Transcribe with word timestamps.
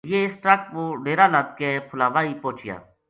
یہ 0.09 0.19
اس 0.25 0.35
ٹرک 0.43 0.61
پو 0.71 0.81
ڈیرا 1.03 1.25
لد 1.33 1.47
کے 1.59 1.69
پھلا 1.87 2.07
وائی 2.13 2.31
پوہچیا 2.41 2.75